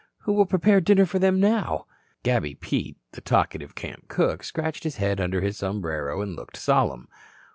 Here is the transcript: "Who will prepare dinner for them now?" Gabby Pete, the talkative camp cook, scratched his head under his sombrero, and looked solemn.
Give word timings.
"Who 0.21 0.33
will 0.33 0.47
prepare 0.47 0.81
dinner 0.81 1.05
for 1.05 1.19
them 1.19 1.39
now?" 1.39 1.85
Gabby 2.23 2.55
Pete, 2.55 2.97
the 3.11 3.21
talkative 3.21 3.75
camp 3.75 4.07
cook, 4.07 4.43
scratched 4.43 4.83
his 4.83 4.95
head 4.95 5.21
under 5.21 5.41
his 5.41 5.57
sombrero, 5.57 6.21
and 6.23 6.35
looked 6.35 6.57
solemn. 6.57 7.07